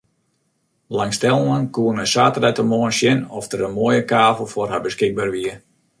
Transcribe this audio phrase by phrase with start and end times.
[0.93, 5.53] Belangstellenden koene saterdeitemoarn sjen oft der in moaie kavel foar har beskikber wie.